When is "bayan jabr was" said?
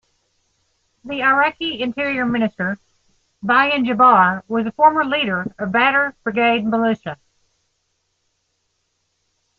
3.43-4.65